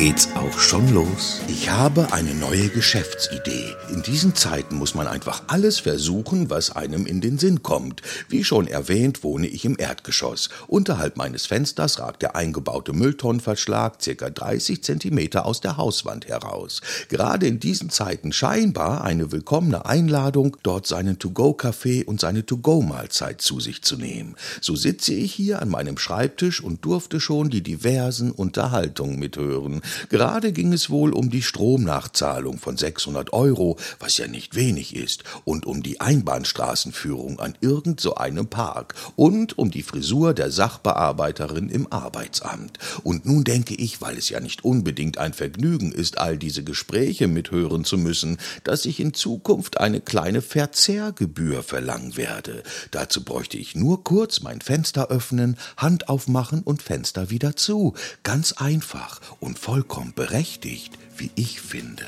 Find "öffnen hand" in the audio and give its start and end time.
55.08-56.08